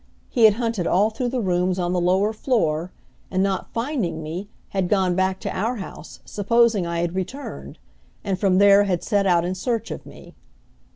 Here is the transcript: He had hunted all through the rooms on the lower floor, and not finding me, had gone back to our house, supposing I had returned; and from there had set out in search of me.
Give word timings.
He 0.31 0.45
had 0.45 0.55
hunted 0.55 0.87
all 0.87 1.11
through 1.11 1.29
the 1.29 1.39
rooms 1.43 1.77
on 1.77 1.93
the 1.93 2.01
lower 2.01 2.33
floor, 2.33 2.91
and 3.29 3.43
not 3.43 3.71
finding 3.71 4.23
me, 4.23 4.47
had 4.69 4.89
gone 4.89 5.13
back 5.15 5.39
to 5.41 5.55
our 5.55 5.75
house, 5.75 6.21
supposing 6.25 6.87
I 6.87 7.01
had 7.01 7.13
returned; 7.13 7.77
and 8.23 8.39
from 8.39 8.57
there 8.57 8.85
had 8.85 9.03
set 9.03 9.27
out 9.27 9.45
in 9.45 9.53
search 9.53 9.91
of 9.91 10.03
me. 10.07 10.33